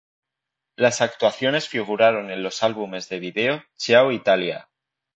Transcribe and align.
Las 0.77 0.99
actuaciones 1.01 1.67
figuraron 1.69 2.31
en 2.31 2.41
los 2.41 2.63
álbumes 2.63 3.07
de 3.09 3.19
vídeo 3.19 3.63
"Ciao, 3.77 4.11
Italia! 4.11 4.67